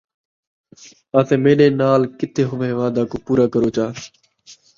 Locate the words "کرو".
3.53-3.69